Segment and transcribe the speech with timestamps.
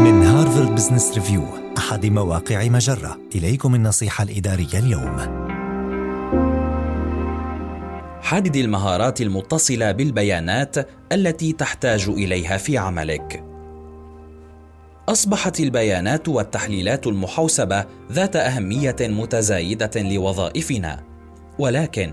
[0.00, 1.44] من هارفارد بزنس ريفيو
[1.78, 5.16] أحد مواقع مجرة إليكم النصيحة الإدارية اليوم
[8.22, 10.76] حدد المهارات المتصلة بالبيانات
[11.12, 13.44] التي تحتاج إليها في عملك.
[15.08, 21.04] أصبحت البيانات والتحليلات المحوسبة ذات أهمية متزايدة لوظائفنا،
[21.58, 22.12] ولكن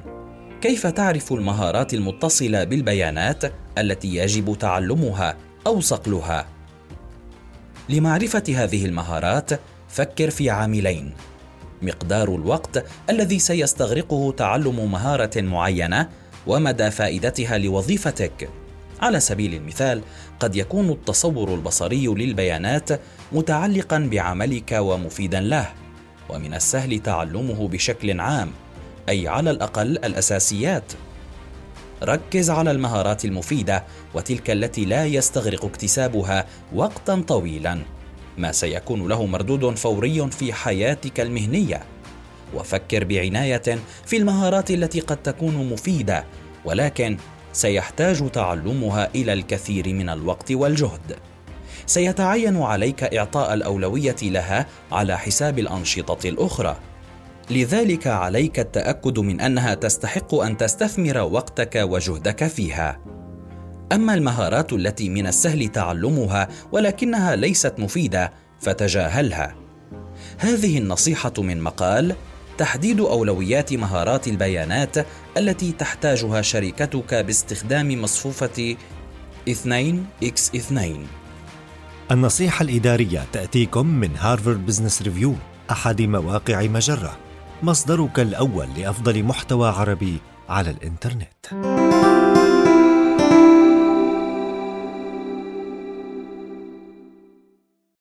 [0.61, 3.43] كيف تعرف المهارات المتصلة بالبيانات
[3.77, 6.56] التي يجب تعلمها أو صقلها؟
[7.89, 9.49] لمعرفة هذه المهارات
[9.89, 11.13] فكر في عاملين
[11.81, 16.09] مقدار الوقت الذي سيستغرقه تعلم مهارة معينة
[16.47, 18.49] ومدى فائدتها لوظيفتك.
[19.01, 20.01] على سبيل المثال،
[20.39, 22.89] قد يكون التصور البصري للبيانات
[23.31, 25.69] متعلقا بعملك ومفيدا له،
[26.29, 28.51] ومن السهل تعلمه بشكل عام،
[29.09, 30.93] أي على الأقل الأساسيات.
[32.03, 33.83] ركز على المهارات المفيدة
[34.13, 37.79] وتلك التي لا يستغرق اكتسابها وقتا طويلا.
[38.37, 41.83] ما سيكون له مردود فوري في حياتك المهنية.
[42.53, 46.25] وفكر بعناية في المهارات التي قد تكون مفيدة
[46.65, 47.17] ولكن
[47.53, 51.15] سيحتاج تعلمها إلى الكثير من الوقت والجهد.
[51.85, 56.77] سيتعين عليك إعطاء الأولوية لها على حساب الأنشطة الأخرى.
[57.49, 62.99] لذلك عليك التأكد من أنها تستحق أن تستثمر وقتك وجهدك فيها.
[63.91, 69.55] أما المهارات التي من السهل تعلمها ولكنها ليست مفيدة فتجاهلها.
[70.37, 72.15] هذه النصيحة من مقال
[72.57, 74.95] تحديد أولويات مهارات البيانات
[75.37, 78.75] التي تحتاجها شركتك باستخدام مصفوفة
[79.49, 81.07] 2 x 2
[82.11, 85.35] النصيحة الإدارية تأتيكم من هارفارد بزنس ريفيو
[85.71, 87.26] أحد مواقع مجرة.
[87.63, 90.17] مصدرك الأول لأفضل محتوى عربي
[90.49, 92.06] على الإنترنت.